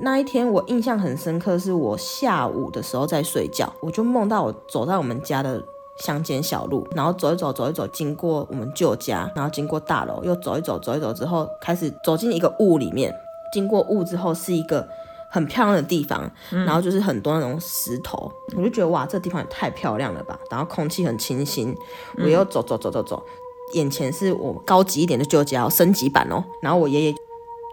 [0.00, 5.60] 那一天我印象很深刻，是我下午的时候在睡觉，我就梦到我走在我们家的
[5.98, 13.12] 乡间小路，然后走一走，走一走，经过我们旧家，然后经过大楼，又走一走，走一走之后，开始走进一个雾里面。
[13.52, 14.88] 经过雾之后，是一个
[15.32, 20.38] 很漂亮的地方，然后就是很多那种石头，我就觉得哇，这地方也太漂亮了吧！
[20.50, 21.74] 然后空气很清新，
[22.18, 23.22] 我又走走走走走，
[23.72, 26.44] 眼前是我高级一点的旧家、哦，升级版哦。
[26.60, 27.14] 然后我爷爷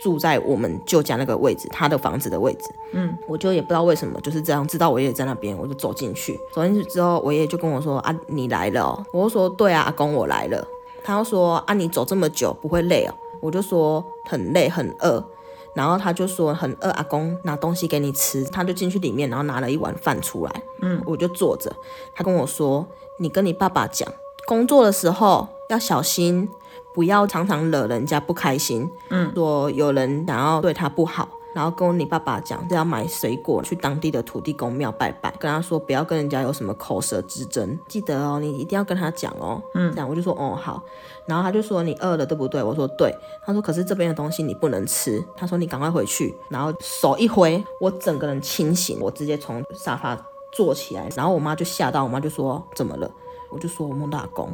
[0.02, 2.70] 住在我们旧家那个位置，他的房子的位置。
[2.94, 6.40] 嗯，我就也不知道为什么就是这样，知道我爷爷在那边，我就走进去。
[6.54, 10.66] 走进去之后，我爷爷就跟我说：“啊，你来了、哦。”我就说：“对啊，阿公，我来了。”
[11.04, 15.24] 他又说：“啊，你走这么久不会累哦？”我就说很累很饿，
[15.74, 21.72] 然后他就说很饿，阿公拿东西给你吃，他就进去里面，然后拿了一碗饭出来，嗯，我就坐着，
[22.14, 22.86] 他跟我说，
[23.20, 24.08] 你跟你爸爸讲，
[24.46, 26.50] 工作的时候要小心，
[26.94, 31.30] 不要常常惹人家不开心，嗯，说有人想要对他不好。
[31.54, 39.62] 然后跟你爸爸讲，要买水果去当地的土地公庙拜拜，跟他说不要跟人家有什么口舌之争，记得哦，你一定要跟他讲哦。
[39.74, 40.84] 嗯，这样我就说哦好，
[41.26, 42.62] 然后他就说你饿了对不对？
[42.62, 43.14] 我说对。
[43.46, 45.24] 他说可是这边的东西你不能吃。
[45.36, 46.36] 他说你赶快回去。
[46.50, 50.16] 然后手一挥，我整个人清醒，我直接从沙发
[50.52, 51.10] 坐起来。
[51.16, 53.10] 然后我妈就吓到，我妈就说怎么了？
[53.50, 54.50] 我就说我梦到阿公。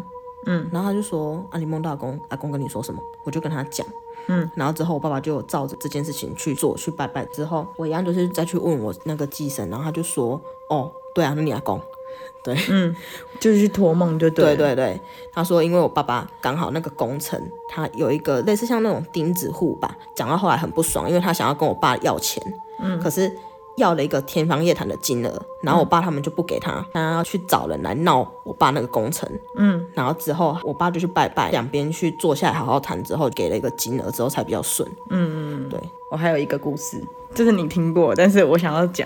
[0.48, 3.02] 嗯，然后他就说啊你梦到阿公，阿公跟你说什么？
[3.26, 3.86] 我就跟他讲。
[4.28, 7.26] 嗯，然后之后我爸爸就照着这件事情去做，去拜拜。
[7.26, 11.80] 之后我一样就是再去问我那个祭神，然后他就说，哦，对啊，那你阿公，
[12.44, 12.96] 对，嗯，
[13.40, 14.56] 就是去托梦就对。
[14.56, 22.42] 对对对，他说因为我爸爸刚好那个工程，他有一个类似像那种钉子户吧，讲到后来很不爽，因为他想要跟我爸要钱，
[22.80, 23.32] 嗯，可是。
[23.78, 35.80] 要了一个天方夜谭的金额，然后我爸他们就不给他，他要去找人来闹我爸那个工程，嗯，然后之后我爸就去拜拜，两边去坐下来好好谈，之后给了一个金额之后才比较顺，嗯嗯，对。
[36.12, 39.06] 我还有一个故事，就是你听过，但是我想要讲，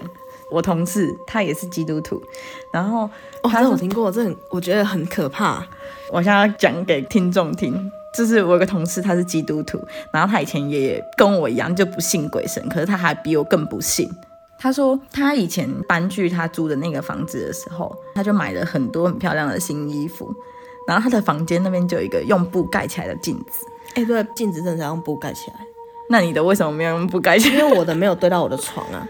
[0.52, 2.22] 我同事他也是基督徒，
[2.72, 3.10] 然后
[3.44, 5.66] 他我听过，这很我觉得很可怕，
[6.12, 9.80] 我想要讲给听众听，就是我有个同事他是基督徒，
[10.14, 14.08] 然后他以前也跟我一样就不信鬼神，可是他还比我更不信。
[14.62, 20.30] 他说，他以前搬去他租的那个房子的时候，他就买了很多很漂亮的新衣服，
[20.86, 23.66] 然后他的房间那边就有一个用布盖起来的镜子。
[23.96, 25.66] 哎，对，镜子真的要用布盖起来。
[26.10, 27.56] 那你的为什么没有用布盖起来？
[27.56, 29.08] 因为我的没有对到我的床啊。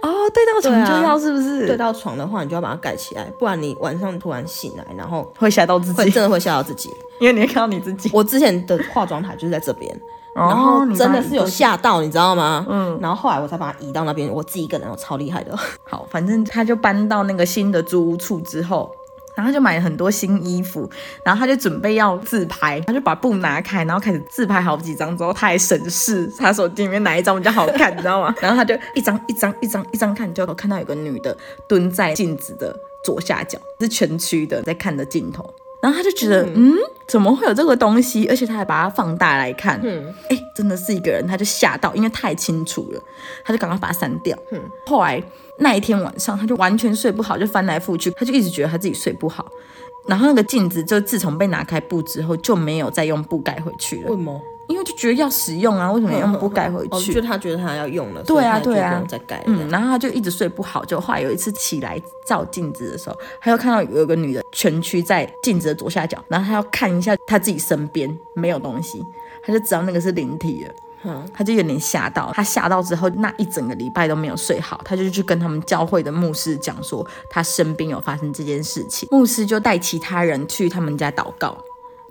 [0.00, 1.66] 哦，对到床就要是不是？
[1.66, 8.10] 对到床的话，你就要把它盖起来，不然你晚上突然醒来，然后会吓到自己，会真的会吓到自己， 因为你会看到你自己。
[8.12, 10.00] 我之前的化妆台就是在这边。
[10.34, 12.66] 然后真的是有吓到，你知道吗？
[12.68, 15.56] 嗯，然后后来我才把它移到那边，我自己一个人，我超厉害的。
[15.84, 18.90] 好，反正他就搬到那个新的租屋处之后，
[19.36, 20.90] 然后就买了很多新衣服，
[21.24, 28.34] 然后他就准备要自拍，他就把布拿开，然后开始自拍好几张之后，他还审视他手机里面哪一张比较好看，你知道吗？
[28.42, 31.36] 然后他就一张一张一张一张看，就看到有个女的
[31.68, 35.48] 蹲在镜子的左下角，是全区的在看的镜头。
[35.84, 36.72] 然后他就觉得，嗯，
[37.06, 38.26] 怎么会有这个东西？
[38.28, 43.00] 而且他还把它放大来看，嗯，哎，真的是一个人，他就吓到，因为太清楚了，
[43.44, 44.34] 他就赶快把它删掉。
[44.50, 45.22] 嗯，后来
[45.58, 49.46] 那一天晚上，他就完全睡不好，就翻来覆去，他就一直觉得他自己睡不好。
[50.06, 54.10] 然后那个镜子就自从被拿开布之后，就没有再用布盖回去了。
[54.10, 54.40] 为什么？
[54.66, 57.12] 因为就觉得要使用啊，为什么要用布盖回去？
[57.12, 59.42] 就他觉得他要用了，对啊，对啊，再盖。
[59.46, 69.04] 嗯，然后他就一直睡不好，就后来有一次起来照镜子的时候，他又看到有个女的蜷曲在镜子的左下角，然后他要看一下他自己身边没有东西，
[69.42, 70.72] 他就知道那个是灵体了。
[71.32, 81.56] 他就有点吓到，他吓到之后那一整个礼拜都没有睡好，他就去跟他们教会的牧师讲说他身边有发生这件事情，牧师就带其他人去他们家祷告。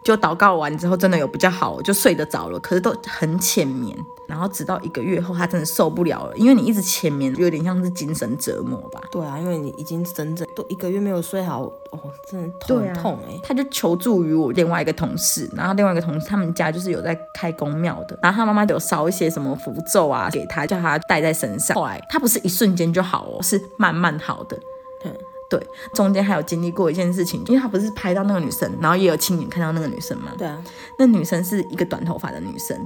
[0.04, 2.60] 就祷告完之后，真的有比较好，就睡得着了。
[2.60, 9.02] 可是都很浅眠，然后直到一个月后，他真的受不了了，因为你一直浅眠，有点像是精神折磨吧。
[9.12, 13.39] 对啊，因为你已经整整都一个月没有睡好，哦，真的痛痛哎。
[13.42, 21.76] 他就求助于我另外一个同事，然后另外一个同事他们家就是有在开公庙的，然后他妈妈有烧一些什么符咒啊给他，叫他带在身上。
[21.76, 24.60] 后来他不是一瞬间就好哦，是慢慢好的。
[25.54, 25.60] 嗯。
[25.60, 30.32] 对，中间还有经历过一件事情，因为他不是拍到那个女生，然后也有亲眼看到那个女生嘛。
[30.38, 30.63] 对啊，
[30.98, 32.78] 那女生是一个短头发的女生，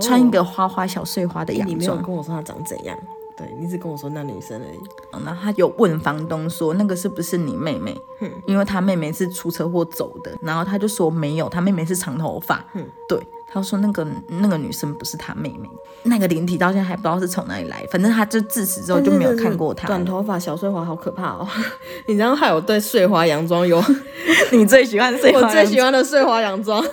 [0.00, 1.78] 穿一个花花小碎花的洋装。
[1.78, 2.98] 你没有跟我说她长怎样？
[3.40, 5.24] 对，你只跟我说那女生而已。
[5.24, 7.98] 然后他有问房东说，那个是不是你妹妹？
[8.20, 10.36] 嗯，因为他妹妹是出车祸走的。
[10.42, 12.62] 然后他就说没有，他妹妹是长头发。
[12.74, 13.18] 嗯，对。
[13.52, 15.68] 他说：“那个那个女生不是他妹妹，
[16.04, 17.84] 那个灵体到现在还不知道是从哪里来。
[17.90, 19.88] 反正他就自此之后就没有看过她。
[19.88, 21.44] 短头发小碎花好可怕哦！
[22.06, 23.82] 你知道还有对碎花洋装有
[24.52, 25.40] 你最喜欢碎花？
[25.40, 26.80] 我最喜欢的碎花洋装。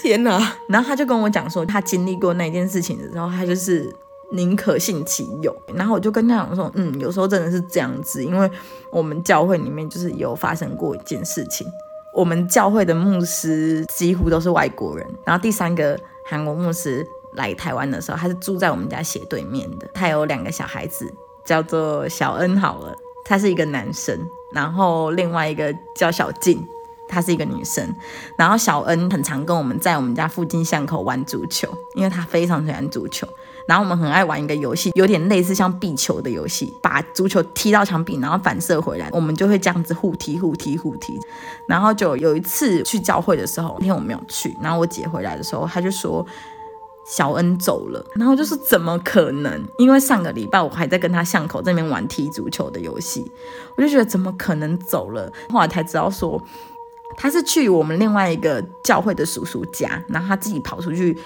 [0.00, 0.40] 天哪！
[0.68, 3.94] 然后他就跟我讲说，他经历过那件事情的时候，他就是
[4.32, 5.54] 宁可信其有。
[5.74, 8.50] 然后我就跟他讲说，嗯，有时候真的是这样子，因为
[8.90, 11.66] 我们教会里面就是有发生过一件事情。”
[12.14, 19.90] 我们教会的牧师几乎都是外国人，然后第三个韩国牧师来台湾的时候，他是住在我们家斜对面的。
[19.92, 21.12] 他有两个小孩子，
[21.44, 24.16] 叫做小恩好了，他是一个男生，
[24.52, 26.64] 然后另外一个叫小静，
[27.08, 27.94] 她是一个女生，
[28.36, 33.26] 然后小恩很常跟我们在我们家附近巷口玩足球，因为她非常喜欢足球。
[33.66, 41.18] 然后我们很爱玩一个游戏，有点类似像壁球的游戏，把足球踢到墙壁，然后反射回来，我们就会这样子互踢、互踢、互踢。
[41.66, 46.26] 然后就有一次去教会的时候，那天我没有去，然后我姐回来的时候，她就说
[47.06, 49.66] 小恩走了，然后就是怎么可能？
[49.78, 53.32] 因为上个礼拜我还在跟她巷口这边玩踢足球的游戏，
[53.76, 55.32] 我就觉得怎么可能走了？
[55.48, 56.42] 后来才知道说
[57.16, 61.18] 他是去我们另外一个教会的叔叔家，然后他自己跑出去。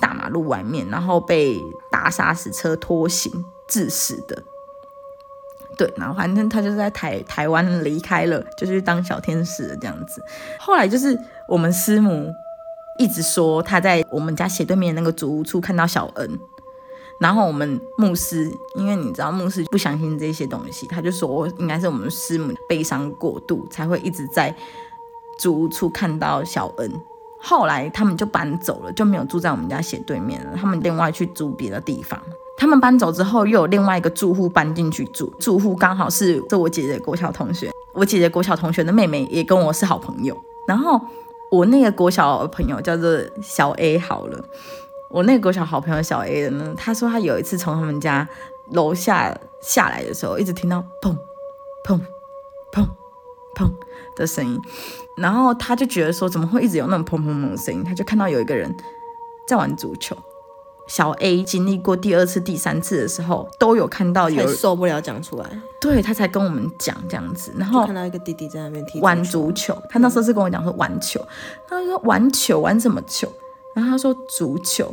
[0.00, 3.32] 大马路外面，然后被大砂石车拖行
[3.68, 4.42] 致死的。
[5.78, 10.20] 对，然后反正他就是在台台湾离开了，就去当小天使这样子。
[10.58, 11.16] 后来就是
[11.48, 12.28] 我们师母
[12.98, 16.38] 一直说他在我们家斜对面那个主屋处看到小恩，
[17.20, 24.54] 然后我们牧师，因为你知道牧师不相信这些东西，他就说应该是我们师母悲伤过度才会一直在
[25.38, 27.00] 租屋处看到小恩。
[27.38, 30.56] 后来他们就搬走了，就没有住在我们家斜对面了。
[30.56, 32.18] 他们另外去租别的地方。
[32.56, 35.28] 他们搬走之后，又有另外一个住户搬进去住。
[35.38, 40.40] 住户刚好是这我姐姐国小同学，我姐姐国小同学的妹妹也跟我是好朋友。
[40.66, 40.98] 然后
[41.50, 44.42] 我那个国小朋友叫做小 A 好了，
[45.10, 48.26] 我那个国小好朋友小 A 的呢，他说他有一次从他们家
[48.70, 51.14] 楼下下来的时候，一直听到砰
[51.84, 52.00] 砰
[52.72, 52.86] 砰
[53.54, 53.70] 砰
[54.16, 54.58] 的声音。
[55.16, 57.84] 然后他就觉得说，怎么会一直有那种砰砰砰的声音？
[57.84, 58.74] 他就看到有一个人
[59.46, 60.16] 在玩足球。
[60.86, 67.54] 小 A 经历过第二次、第三次的时候，都有看到有受不了讲出来，对他才跟我们讲这样子。
[67.56, 71.24] 然后看到一个弟弟在那边踢玩足球，他那时候是跟我讲说玩球，
[71.66, 73.26] 他说玩球玩什么球？
[73.74, 74.92] 然后他说足球，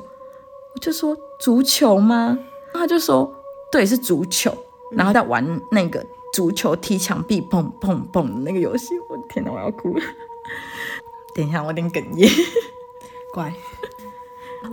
[0.73, 2.37] 我就说足球吗？
[2.73, 3.29] 他就说
[3.69, 4.55] 对，是足球，
[4.91, 6.05] 然后在玩那个。
[6.33, 10.03] 足球踢墙壁，砰砰砰那个游戏，我天哪，我要哭了。
[11.33, 12.29] 等一下，我有点哽咽。
[13.33, 13.53] 乖。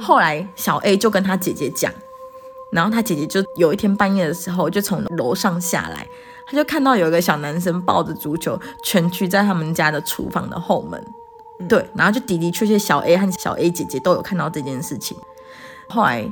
[0.00, 1.92] 后来小 A 就跟他姐姐讲，
[2.72, 6.06] 然后他姐姐就有一天半夜的时候，就从楼上下来，
[6.46, 11.02] 他就看到有一个小男生抱着足球，蜷曲在他们家的厨房的后门。
[11.68, 15.16] 对，然后就的的确确，小 A 和小 A 姐姐都有看到这件事情。
[15.88, 16.30] 后来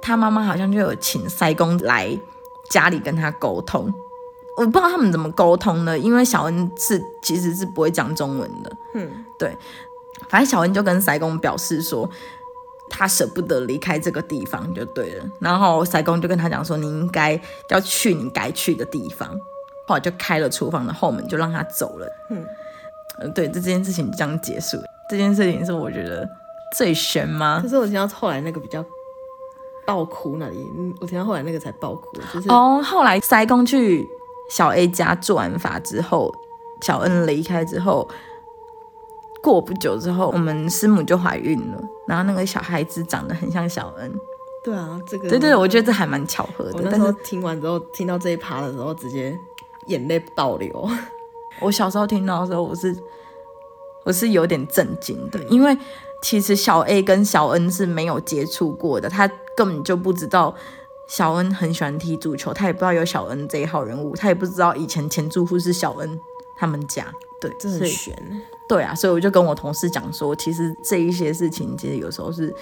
[0.00, 2.18] 他妈妈好像就有请塞工来
[2.70, 3.92] 家里跟他沟通。
[4.56, 8.76] 我不知道他们怎么沟通的，因为小恩是其实是不会讲中文的。
[8.94, 9.56] 嗯，对，
[10.28, 12.08] 反正小恩就跟塞公表示说，
[12.90, 15.24] 他舍不得离开这个地方就对了。
[15.40, 19.28] 然后塞公就跟他讲说，你应该要去你该去的地方。
[19.88, 22.06] 后来就开了厨房的后门，就让他走了。
[22.28, 24.76] 嗯，对，这件事情就这样结束。
[25.08, 26.28] 这件事情是我觉得
[26.76, 27.60] 最悬吗？
[27.62, 28.84] 可是我听到后来那个比较
[29.86, 30.66] 爆哭那里，
[31.00, 34.06] 我听到后来那个才爆哭，就是哦，后来塞公去。
[34.52, 36.30] 小 A 家做完法之后，
[36.82, 38.06] 小恩离开之后，
[39.42, 44.12] 过不久之后，我们师母就怀孕了，然后那个小孩子长得很像小恩。
[44.62, 46.72] 对啊，这个对对，我觉得这还蛮巧合的。
[46.74, 49.34] 我那时候听完之后，听到这一趴的时候，直接
[49.86, 50.86] 眼泪倒流。
[51.58, 52.94] 我小时候听到的时候，我是
[54.04, 55.74] 我是有点震惊的，因为
[56.20, 60.54] 其实小 A 跟小恩是没有接触过的，他根本就不知道。
[61.14, 66.18] 小恩很喜欢踢足球，他也不知道有小恩这一号人物，他也不知道以前前住户是小恩
[66.56, 67.12] 他们家。
[67.38, 68.16] 对，这很悬。
[68.66, 72.54] 对啊，所以我就跟我同事讲说，其实这一些事情，其实有时候是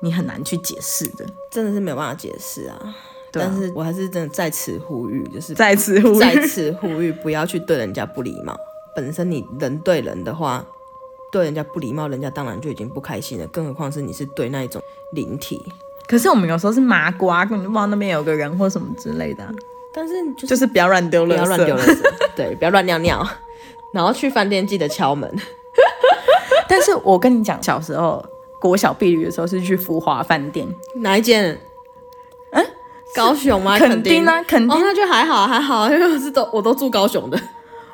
[0.00, 2.96] 你很难去解释的，真的是没有办法解释啊。
[3.30, 8.58] 但是我还是真的在此呼吁，就是在此呼吁，在此呼吁，不要去对人家不礼貌。
[8.96, 10.64] 本身你人对人的话，
[11.30, 15.62] 对人家不礼貌，人家当然就已经不开心了，更何况是你是对那一种灵体。
[16.06, 19.44] 可是我们有时候是麻瓜，根本就不知道那边有个人或什么之类的。
[19.94, 21.84] 但是就是不要乱丢了，不要乱丢了，
[22.34, 23.26] 对，不要乱尿尿。
[23.92, 25.30] 然后去饭店记得敲门。
[26.68, 28.24] 但是我跟你讲，小时候
[28.58, 31.60] 国小毕旅的时候是去福华饭店，哪一间？
[32.52, 32.66] 嗯，
[33.14, 33.78] 高雄吗？
[33.78, 34.74] 肯定啊，肯定。
[34.74, 37.38] 哦那就还好，还好，因为我是都我都住高雄的。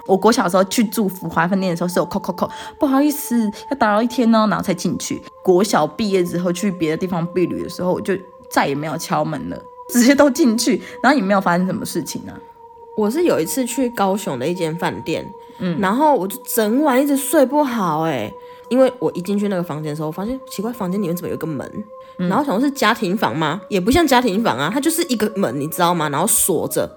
[0.09, 5.23] 我国小时候去住福华饭店的时候是有扣扣扣，不好意思，要打扰一天哦，然后才进去。
[5.43, 8.15] 国小毕业之后去别的地方避旅的时候，我就
[8.51, 12.33] 再也没有敲门了，直接都进去，然后也没有发生什么事情啊。
[12.97, 18.33] 我是有一次去高雄的一间饭店，嗯，然后我就整晚一直睡不好，哎，
[18.71, 21.85] 因为我一进去那个房间的时候，我发现奇怪，房间里面怎么有个门？
[22.17, 23.61] 然后想说是家庭房吗？
[23.69, 26.09] 也不像家庭房啊，它就是一个门，你知道吗？
[26.09, 26.91] 然后锁着。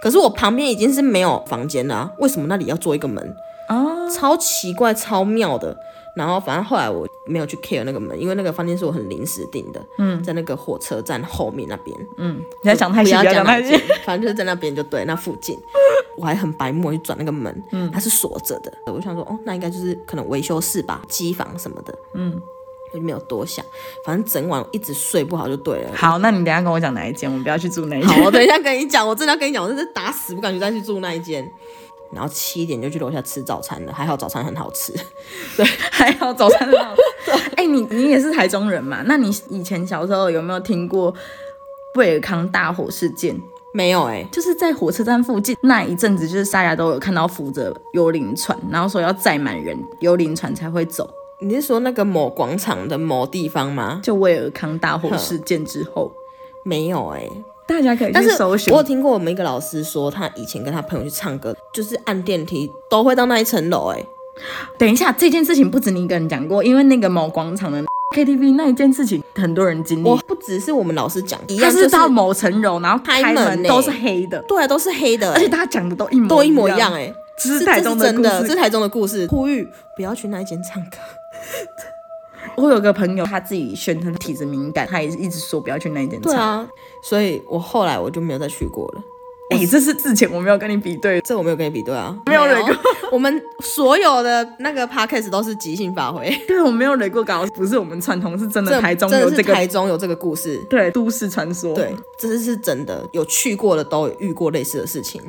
[0.00, 3.36] 可是我旁边已经是没有房间了，为什么那里要做一个门
[3.68, 4.08] 啊？
[4.10, 5.76] 超奇怪，超妙的。
[6.14, 15.58] 然后反正后来我没有去 care 那个门，因为那个饭店是我很临时订的，嗯，在那个火车站后面那边，嗯，你在讲太细，不要讲太细，反正就是在那边就对，那附近。
[16.16, 18.72] 我还很白目去转那个门，嗯，它是锁着的。
[18.86, 22.40] 我想说，哦，那应该就是可能维修室吧，机房什么的，嗯，
[22.94, 23.64] 我就没有多想，
[24.04, 25.90] 反正整晚一直睡不好就对了。
[25.96, 28.08] 好，那你等一下跟我讲哪一间，我们不要去住那一间。
[28.08, 31.44] 好，我等一下跟你讲，我真的要跟你讲，我真是打死不敢去再去住那一间。
[32.12, 34.92] 然后七点就去楼下吃早餐了，还好早餐很好吃。
[35.56, 37.32] 对，还好早餐很好吃。
[37.56, 39.02] 哎、你你也是台中人嘛？
[39.06, 41.12] 那你以前小时候有没有听过
[41.92, 43.36] 贝尔康大火事件？
[43.72, 51.10] 没有哎、就是在火车站附近那一阵子，就是大家都有看到扶着幽灵船，然后说要载满人，幽灵船才会走。
[51.40, 54.00] 你是说那个某广场的某地方吗？
[54.02, 56.10] 就威尔康大火事件之后，
[56.62, 57.28] 没有哎、
[57.66, 58.78] 大家可以但是去搜寻我。
[58.78, 64.04] 有听过我们一个老师说，他以前跟他朋友去唱歌，就是按电梯都会到那一层楼哎、
[64.78, 67.84] 等一下，这件事情不止你一个人讲过，因为那个某广场的
[68.16, 70.16] KTV 那一件事情，很多人经历我。
[70.26, 78.56] 不只是我们老师讲，一他样是是到某层楼，然后开开门都是黑的，对啊，都是黑的、欸，而且大家讲的都一模都一模一样哎、这是是台中故这是真的，这是事。
[78.56, 79.26] 台中的故事。
[79.26, 80.98] 呼吁不要去那一间唱歌。
[82.56, 86.32] 我有个朋友，他自己宣称体质敏感，他也是一直说不要去那一间唱。
[86.32, 86.68] 对啊，
[87.02, 89.02] 所以我后来我就没有再去过了。
[89.50, 92.70] 哎、这是之前我没有跟你比对，这我没有跟你比对啊，没有累过。
[93.12, 100.58] 我们所有的那个 podcast 都是即兴发挥， 对我没有雷过稿，不是我们串通，是真的这台中有这个台中有这个故事。
[100.68, 101.74] 对都市传说。
[101.74, 105.20] 对，这是是真的，有去过的都有遇过类似的事情。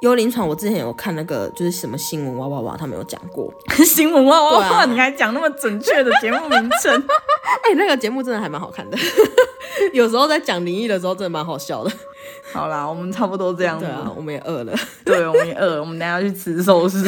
[0.00, 3.52] 幽灵船，我之前有看那个，就是什么新闻哇哇哇，他们有讲过。
[3.84, 6.92] 新闻哇哇哇，啊你还讲那么准确的节目名称？
[7.62, 8.96] 哎、那个节目真的还蛮好看的，
[9.92, 11.90] 有时候在讲灵异的时候，真的蛮好笑的。
[12.52, 13.86] 好啦，我们差不多这样子。
[14.16, 14.74] 我们也饿了，
[15.04, 17.06] 对，我们也饿了，我们等一下去吃寿司。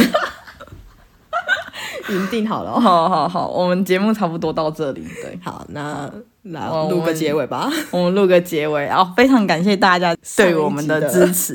[2.08, 2.80] 已经定好了哦。
[2.80, 5.06] 好好好，我们节目差不多到这里。
[5.22, 6.10] 对，好，那
[6.42, 7.70] 来哦录个结尾吧。
[7.90, 11.54] 我们录个结尾，然后非常感谢大家对我们的支持。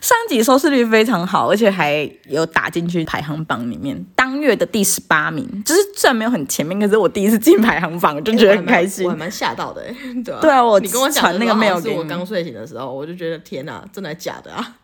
[0.00, 5.44] 上集收视率非常好，而且还有打进去排行榜里面，当月的第十八名。
[5.64, 9.16] 就是虽然没有很前面，可是我第一次进排行榜，我就觉得很开心我还。
[9.16, 14.76] 蛮吓到的、欸，对啊，对啊我你跟我讲传那个没有是我刚睡醒的时候，我就觉得天哪、真的假的啊？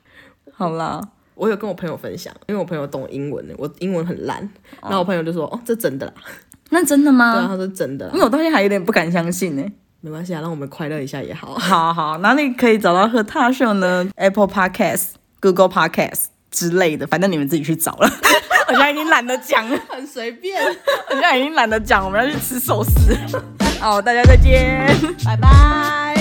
[0.52, 1.00] 好啦，
[1.36, 4.38] 我有跟我朋友分享，因为我朋友懂英文的，我英文很烂，
[4.82, 6.14] 然后我朋友就说：“哦，这真的啦。
[6.74, 9.64] 那真的吗对啊，他说真的啦因，为我到现在还有点不敢相信呢、
[10.00, 11.54] 没关系啊，让我们快乐一下也好。
[11.54, 15.10] 好好，哪里可以找到和踏秀呢？Apple Podcast、
[15.40, 18.10] Google Podcast 之类的，反正你们自己去找了。
[18.66, 20.60] 我现在已经懒得讲了，很随便，
[21.08, 23.16] 我现在已经懒得讲，我们要去吃寿司。
[23.80, 24.86] 好，大家再见。
[25.24, 26.16] 拜拜。